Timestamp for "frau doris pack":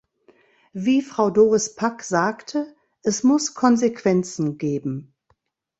1.03-2.01